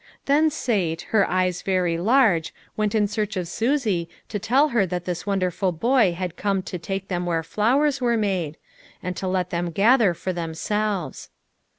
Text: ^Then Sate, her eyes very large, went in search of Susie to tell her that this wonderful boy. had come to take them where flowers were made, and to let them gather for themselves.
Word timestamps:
^Then 0.25 0.51
Sate, 0.51 1.03
her 1.09 1.29
eyes 1.29 1.61
very 1.61 1.95
large, 1.99 2.55
went 2.75 2.95
in 2.95 3.05
search 3.07 3.37
of 3.37 3.47
Susie 3.47 4.09
to 4.29 4.39
tell 4.39 4.69
her 4.69 4.83
that 4.87 5.05
this 5.05 5.27
wonderful 5.27 5.71
boy. 5.71 6.13
had 6.13 6.35
come 6.35 6.63
to 6.63 6.79
take 6.79 7.07
them 7.07 7.27
where 7.27 7.43
flowers 7.43 8.01
were 8.01 8.17
made, 8.17 8.57
and 9.03 9.15
to 9.15 9.27
let 9.27 9.51
them 9.51 9.69
gather 9.69 10.15
for 10.15 10.33
themselves. 10.33 11.29